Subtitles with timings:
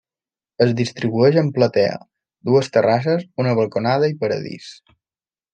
[0.65, 1.99] Es distribueix en platea,
[2.51, 4.75] dues terrasses, una balconada i paradís.